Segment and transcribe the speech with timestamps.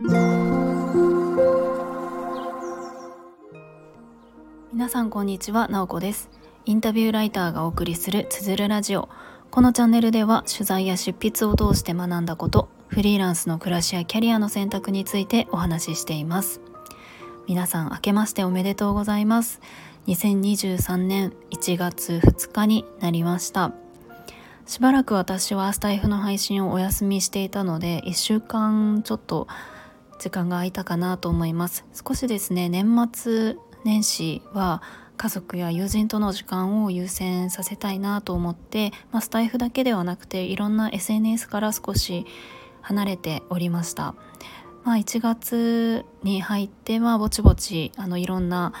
[0.00, 0.12] 皆
[4.88, 6.30] さんこんにちは、なおこです。
[6.66, 9.08] インタビューライターがお送りするつづるラジオ。
[9.50, 16.60] このチャンネルでは取材や執筆を通して学んだことフリーランスの暮らしやキャリアの選択についてお話ししています。
[17.48, 19.60] 皆さん明けましておめでとうございます。
[20.06, 23.72] 2023年1月2日になりました。
[24.64, 29.48] しばらく私はスタイフの配信をお休みしていたので1週間ちょっと
[30.18, 31.84] 時間が空いたかなと思います。
[31.92, 34.82] 少しですね年末年始は
[35.16, 42.24] 家族や友人との時間を優先させたいなと思って、まあ、スタイフだけではなくていろんな SNS から少し
[42.82, 44.14] 離れておりました、
[44.84, 48.72] まあ、1月に入ってまあぼちぼちあのいろんな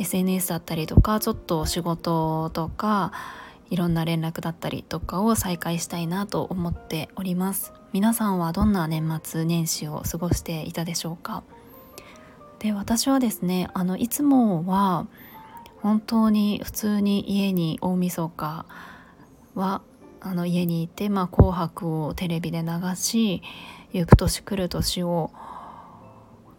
[0.00, 3.12] SNS だったりとかちょっと仕事とか
[3.70, 7.79] いろんな連絡だったりとかを再開したいなと思っております。
[7.92, 11.42] 皆さんはどんな年末年始を過ごしていたでしょうか？
[12.60, 15.08] で私はですねあのいつもは
[15.78, 18.64] 本当に普通に家に大晦日
[19.54, 19.82] は
[20.20, 23.42] あの家にいて、まあ、紅白をテレビで流し
[23.92, 25.32] 行く年来る年を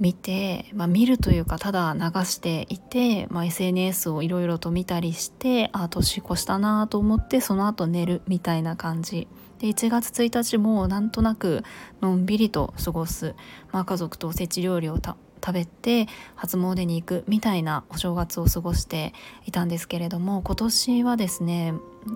[0.00, 9.28] 見て、まあ、見るというかただ流していて、まあ、SNS をいろいろと見たりしてあ年越したなと思ってその後寝るみたいな感じ
[9.60, 11.62] で1月1日もなんとなく
[12.00, 13.34] のんびりと過ごす、
[13.72, 19.12] まあ、家族とおせち料理を食べて初詣に行くみたいなお正月を過ごして
[19.46, 21.74] いたんですけれども今年はですね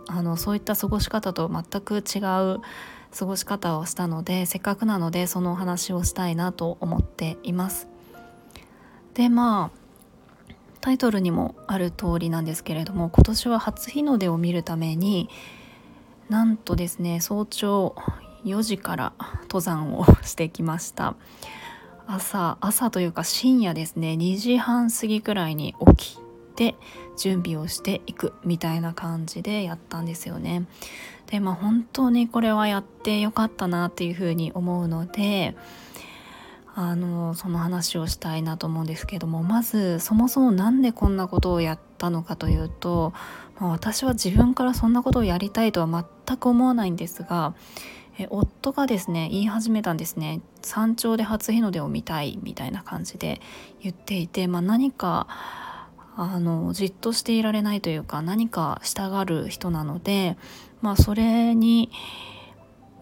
[0.08, 2.18] あのそういった過ごし方と全く違
[2.54, 2.60] う
[3.16, 7.88] 過ごし方をしたのでせっかくなのでそのお話をしたいなと思っています。
[9.12, 9.84] でまあ
[10.80, 15.30] タイトルにもある通りなんですけれども今年は初日の出を見るために
[16.28, 17.94] なんとですね早朝
[18.44, 21.14] 4時から登山をしてきました。
[22.06, 26.18] 朝朝というか深夜ですね2時半過ぎくらいに起き
[26.54, 26.74] て
[27.16, 30.66] 準備をしていくみたいな感じでやったんですよね。
[31.26, 35.56] でまあ本当にこれはやってよかったなっていうふうに思うので
[36.76, 43.12] あのその話をしたいなと思うんですけどもまずそもそも何でこんなことをやったのかというと、
[43.60, 47.54] まあ、私は自分からそんなことをやりたいとは全く思わないんですが
[48.18, 50.40] え夫がですね言い始めたんですね。
[50.62, 53.40] 山頂で初日の出を見たいみたいな感じで
[53.80, 55.26] 言っていて、まあ、何か
[56.16, 60.36] あのじっとしていられないというか何かしたがる人なので、
[60.80, 61.90] まあ、それに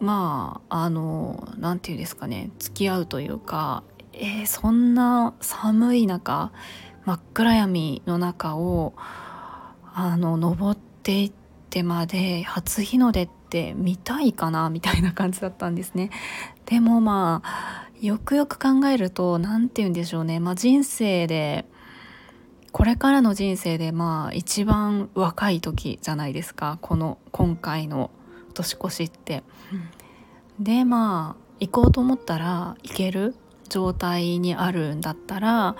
[0.02, 6.50] まああの何て言うんですかね付き合うというか、えー、そんな寒い中
[7.04, 8.94] 真っ暗闇の中を
[9.94, 11.32] あの登っていっ
[11.70, 16.10] てまで初日の出って見たいかなみたいな感じだったんですね。
[16.66, 21.64] でもまあよくよく考えると何て言うんでしょうね、まあ、人生で
[22.72, 28.10] これからの人生でまあ一番若い時じゃないですかこの今回の
[28.52, 29.42] 年越しって。
[30.58, 33.34] うん、でまあ行こうと思ったら行ける
[33.68, 35.76] 状態にあるんだったら、ま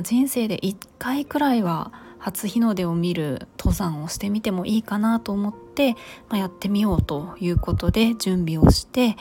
[0.00, 5.94] あ、人生で1回くらいは初日の出を見る登山をしてみてもいいかなと思って、
[6.28, 9.16] まあ、やってみようということで準備をして、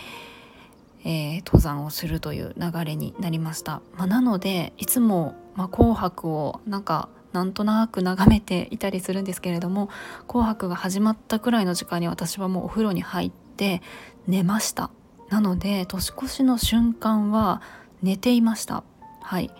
[1.03, 3.81] えー、登山をするという流れになりました。
[3.97, 9.89] まあ、なのでいつも、ま紅白をなんかなんとなく眺めていたりするんですけれども
[10.27, 13.81] 「紅白」が始まったくらいの時間に私はもうお風呂に入って
[14.27, 14.89] 寝ました。
[15.29, 17.61] なので年越しの瞬間は
[18.01, 18.83] 寝ていました。
[19.21, 19.51] はい。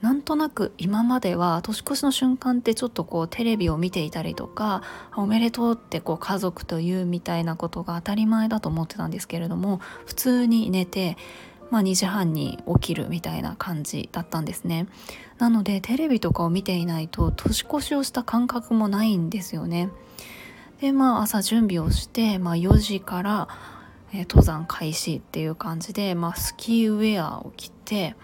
[0.00, 4.82] なんとなく今までは年越しの瞬間ってちょっとこうテレビを見ていたりとか
[5.14, 11.18] おめでとうってこう家族というみたいなことが当たり前だと思ってたんですけれども普通に寝て
[11.70, 14.86] まあ、2時半に起きるみたいな感じだったんですね。
[15.38, 19.90] なのでテレビとかを見ていないと年越しをした感覚もないんですよね。
[20.80, 23.48] でまあ朝準備をして、まあ、4時から、
[24.12, 28.16] えー、登山開始っていう感じで、まあ、スキーウェアを着て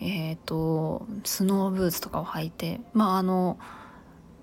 [0.00, 3.58] えっ、ー、とスノーブーツとかを履いてまああの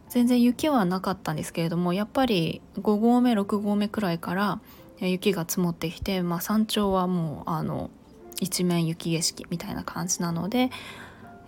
[0.10, 4.60] 全然雪はなかったんですけれどもやっぱり5合目6合目くらいから
[5.00, 7.92] 雪が積もってきて、まあ、山頂はもうあの
[8.40, 10.70] 一面雪景色みたいな感じなので、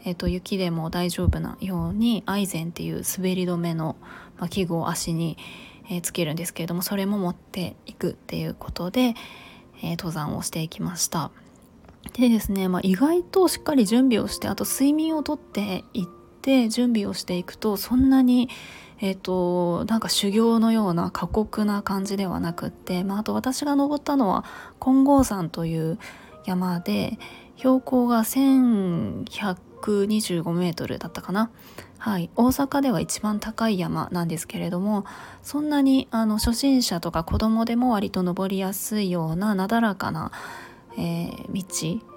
[0.06, 3.96] えーと、雪でも大丈夫なようにアイゼンっていう滑り止めの、
[4.50, 5.38] 器具を足に、
[6.04, 9.16] つけるんですけれどもそれも持っていくっていうことで、
[9.82, 11.32] えー、登山をしていきました。
[12.14, 16.08] でですね、まあ、意外としっかり準備をしてあと睡眠をとっていっ
[16.44, 18.50] て準備をしていくとそんなに
[19.02, 24.44] えーと、なんか修行のような過酷な感じではなくって、まあ、あと私が登ったのは
[24.80, 25.98] 金剛山という
[26.50, 27.18] 山で
[27.58, 31.52] 標高が1125メートルだったかな。
[31.98, 35.04] はい、大阪では一番高い山なんですけれども
[35.44, 40.32] そんなにあの初心者とか子供でも割と登りやすいようななだらかな、
[40.98, 41.66] えー、道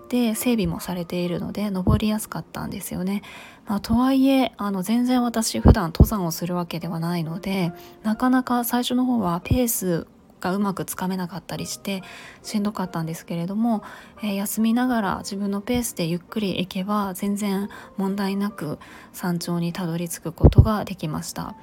[0.09, 3.23] で整備もされているので登りやすかったんですよね。
[3.67, 7.73] まあ、とはいえあの全然私普段登山をするわけではないので
[8.05, 10.07] なかなか最初の方はペース
[10.43, 12.03] がうまくつかめなかったりして
[12.43, 13.83] しんどかったんですけれども、
[14.23, 18.79] えー、休みながら自分のペースでゆっくり行けば全然問題なく
[19.13, 21.55] 山頂にたどり着くことができました。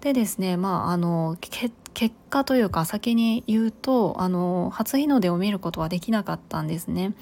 [0.00, 1.72] でですねまああの結
[2.28, 7.14] 果というか先に言うとあの初日の出を見ることはできなかったんですね。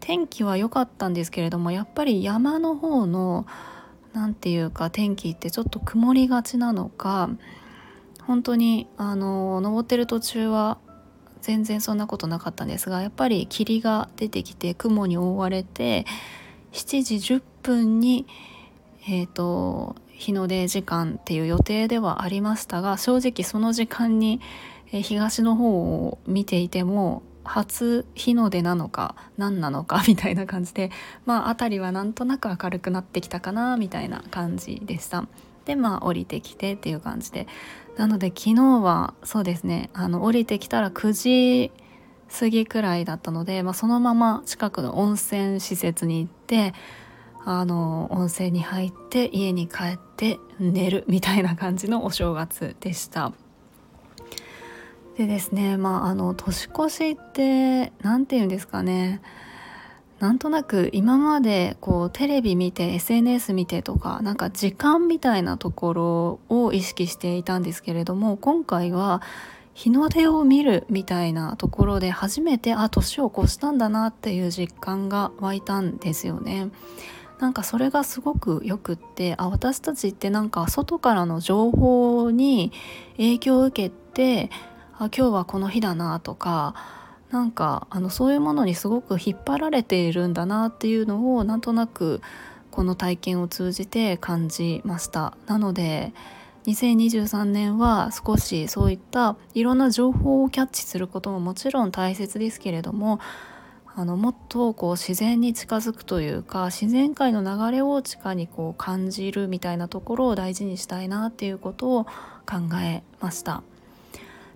[0.00, 3.46] 天気は良かったんですけれどもやっぱり山の方の
[4.12, 7.30] 何て言うか天気ってちょっと曇りがちなのか
[8.28, 10.76] 本当にあの登ってる途中は
[11.40, 16.04] 全然そんなことなかったんですがやっぱり霧が出てきて雲に覆われて
[16.72, 18.26] 7時10分に
[19.08, 24.42] え、ー、と日の出時間っていう予定ではありましたが正直その時間に
[24.90, 30.90] 東の方を見ていても初日の出なのか何なのか みたいな感じで
[31.24, 35.24] まあ辺りはなんとなく明るくなってきたかなみたいな感じでした。
[35.64, 37.46] でまあ降りてきてっていう感じで
[37.98, 41.72] なので昨日はそうですねあの降りてきたら9時
[42.32, 46.74] 過ぎくらいだったので、まあ、そのまま近くの温泉施設に行って
[47.44, 53.32] あの温泉に入って家に帰って寝るみたいな感じのお正月でした。
[55.16, 59.20] でですねまああの年越しって何て言うんですかね
[60.20, 69.22] なんとなく今までこうテレビ見て SNS 見てとかなんか時間みたいなところを意識していたんですけれども今回は
[69.74, 76.70] 日の出を見るみたいなところで初めてあ年を越したんだなっていう実感が湧いたんですよね。
[77.38, 82.72] なんかそれがすごくよくってあ私たちってなんか外からの情報に
[83.18, 84.50] 影響を受けて
[84.94, 86.74] あ今日はこの日だなとか
[87.30, 92.22] なんかあのそういうものにすごく引っ張られているんだなっていうのをなんとなく
[92.70, 96.12] この体験を通じて感じましたなので
[96.66, 103.20] 2023年は少しそういったいろんな情報をキャッチすることももちろん大切ですけれども
[103.94, 113.62] あのもっとこう自然に近づくというか自然界の流れを地下にこう感じるみたいなところを大事にしたいなっていうことを考えました。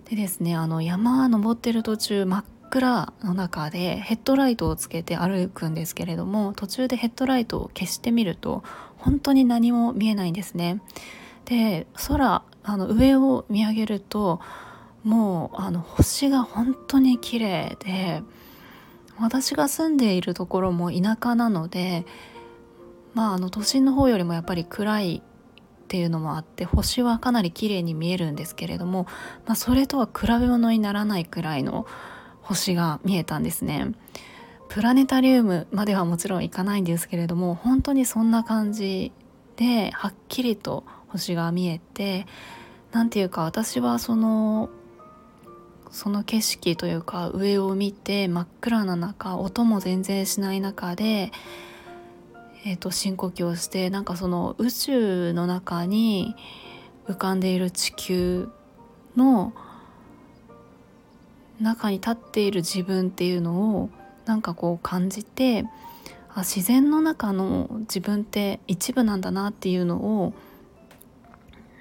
[0.05, 8.63] でですねあの山登ってる途中真っ暗の中でヘッドライトをつけて歩くんですけれども途中でヘッドライトを消してみると
[8.97, 10.81] 本当に何も見えないんですね。
[11.45, 14.39] で空あの上を見上げると
[15.03, 18.23] もうあの星が本当に綺麗で
[19.19, 22.07] 私が住んでいるところも田舎なので
[23.13, 25.21] まああの都心の方よりもやっぱり暗いっ
[25.89, 29.05] ていうのもあって星はかなり綺麗に見えるんですけれども、
[29.45, 31.85] まあ、それとは比べ物にならないくらいの
[32.43, 33.93] 星が見えたんですね。
[34.69, 39.11] プラネタリウムまではもちろん行かないんですけれども本当にそんな感じ
[39.55, 42.25] ではっきりと星が見えて
[42.91, 44.69] 何て言うか私はその
[45.91, 51.31] その景色というか上を見て真っ暗な中音も全然しない中で、
[52.65, 56.35] えーと、深呼吸をしてなんかその宇宙の中に
[57.07, 58.49] 浮かんでいる地球
[59.15, 59.53] の
[61.63, 63.89] 中に立っている自分っていうのを
[64.25, 65.65] なんかこう感じて
[66.35, 70.33] あ自然の中の自分って一部なんだなっていうのを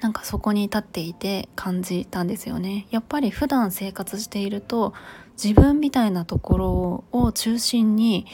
[0.01, 2.87] なんかそこに立っていて感じたんですよね。
[2.91, 4.95] やっぱり普段生活していると
[5.43, 8.27] 自分みたいなところを中心に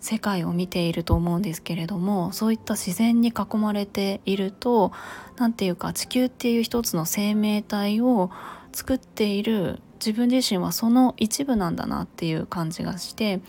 [0.00, 4.92] 世界を見ていると思うんですけれどもそういった自然に囲まれていると
[5.36, 8.30] 何て言うか地球っていう一つの生命体を
[8.72, 13.40] 作っている自分自身はその一部なんだなっていう感じがして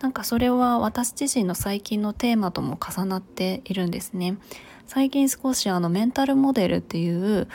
[0.00, 4.38] なんかそれは私自身の最近のテーマとも重なっているんですね。
[4.86, 7.48] 最近少しあのメンタルモデルっていう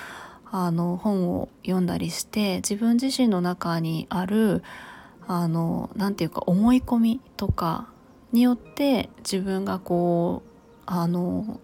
[0.51, 4.61] あの本を読んだりして自分自身の中にある
[5.27, 7.87] あのなていうか思い込みとか
[8.31, 10.49] によって自分がこう
[10.85, 11.59] あの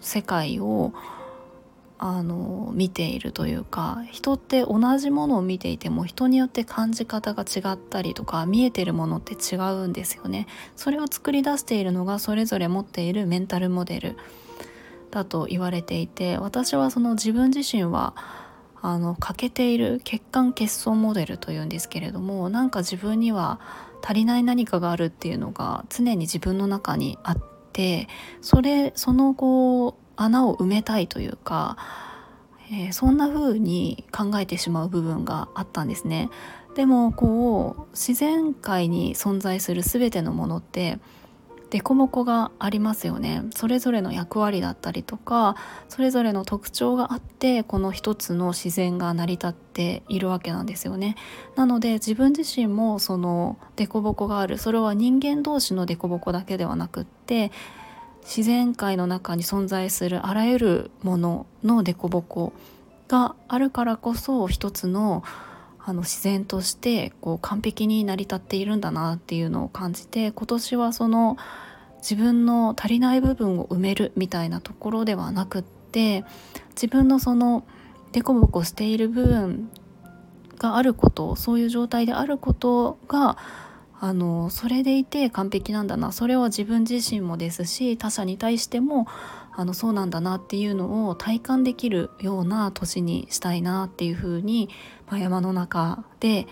[0.00, 0.92] 世界を
[1.98, 10.46] あの見ているというか人って同じものを見ていても人によって感じ方が違ったりとか見えてるものって違うんですよね。
[10.76, 14.16] それを作り出しているのがそれぞれ持っているメンタルモデル
[15.10, 18.14] だと言われていて私はその自分自身は
[18.82, 23.58] あの欠けている血管欠損モデルというんですけれどもなんか自分には
[24.04, 27.38] 足りない何かがあるっていうのが常に自分の中にあっ
[27.72, 28.08] て
[28.42, 31.76] それその後穴を埋めたいというか、
[32.70, 36.30] えー、そんな風に考えてしまう部分があったんですね。
[36.74, 40.98] でもこう自然界に存在する全てのものって
[41.70, 43.42] 凸凹がありますよね。
[43.54, 45.56] それぞれの役割だったりとか
[45.88, 51.16] それぞれの特徴があってこの一つの自然が成り立っているわけなんですよね。
[51.56, 54.58] なので自分自身もその凸凹がある。
[54.58, 57.52] それは人間同士の凸凹だけではなくって
[58.26, 62.52] 自然界の中に存在するあらゆるものの凸凹
[63.06, 65.22] があるからこそ一つの
[65.78, 71.36] あの自然としてこう完璧に成り立っているんだなっていうのを感じて今年はその
[71.98, 76.24] 自分の足りない部分を埋めるみたいなところではなくって
[76.70, 77.64] 自分のその
[78.10, 79.70] 凸凹している部分
[80.58, 83.36] があることそういう状態であることが
[84.00, 89.06] あのそれでいて完璧なんだなそれは自分自身もですし他者に対しても
[89.52, 94.68] あのそうなんだなっていうのを体感できるような年にしたいなっていうふうに、
[95.08, 96.46] まあ、山の中で、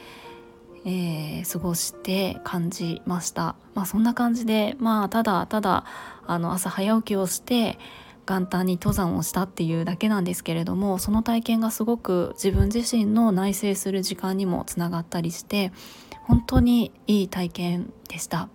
[0.87, 3.57] えー、過ごして感じました。
[3.75, 5.85] まあ、そんな感じで、まあ、ただただ
[6.27, 7.79] あの朝早起きをして
[8.27, 15.73] 元旦に登山をしたっていうだけなんですけれどもその体験がすごく自分自身の内省する時間にもつながったりして
[16.23, 18.49] 本当にいい体験でした。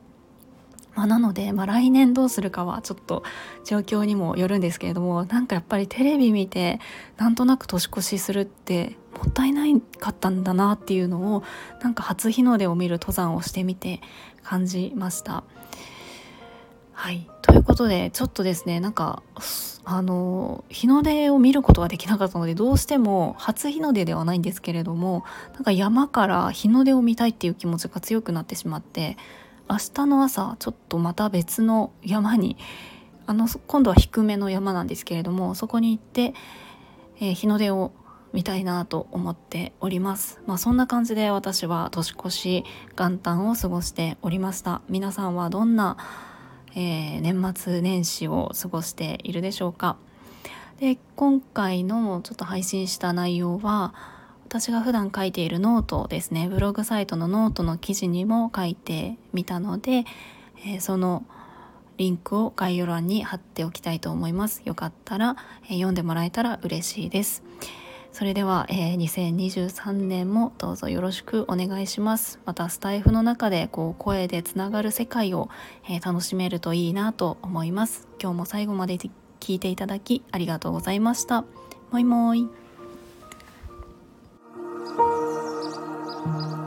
[0.95, 3.23] まあ、なので、まあ、来年どうするかはちょっと
[3.63, 6.81] 状況にもよるんですけれどもなんかやっぱりテレビ見て
[7.15, 11.43] なんとなく年越しするってもったいないかったんだなっていうのを
[11.81, 14.01] なんか初日の出を見る登山をしてみて
[14.43, 15.43] 感じました。
[16.91, 19.23] はいということでちょっとですねなんか
[19.83, 25.23] あの日の出を見ることができなかったのでどうしても初日の出ではないんですけれども
[25.55, 29.17] なんか山から日の出を見たいっていう気持ちが強くなってしまって
[29.67, 32.55] 明日の朝ちょっとまた別の山に
[33.25, 36.35] あの今度は低めの山なんですけれどもそこに行って、
[37.19, 37.91] えー、日の出を
[38.31, 40.39] 見たいなと思っております。
[40.45, 42.63] まあそんな感じで私は年越し
[42.95, 44.81] 元旦を過ごしておりました。
[44.87, 45.97] 皆さんはどんな、
[46.75, 49.97] えー、年末年始を過ごしているでしょうか。
[50.79, 53.93] で今回のちょっと配信した内容は
[54.45, 56.47] 私が普段書いているノートですね。
[56.49, 60.05] ブログサイトのノートの記事にも書いてみたので、
[60.65, 61.25] えー、その
[61.97, 64.61] リンクを概要欄に貼っておきたいと思います。
[64.65, 65.35] よかったら、
[65.65, 67.43] えー、読んでもらえたら嬉しいです。
[68.11, 72.39] それでは、えー、2023年もどうぞよろしくお願いします。
[72.45, 75.49] またスタイフの中でこう声でつながる世界を、
[75.87, 78.07] えー、楽しめるといいなと思います。
[78.21, 78.97] 今日も最後まで
[79.39, 81.45] 聞いていただきありがとうございました。
[81.91, 82.49] もいもーい。
[86.25, 86.58] thank you